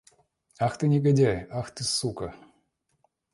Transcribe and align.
Ах, 0.67 0.77
ты 0.79 0.87
негодяй! 0.93 1.37
Ах, 1.61 1.69
ты 1.75 1.83
сука! 1.91 2.31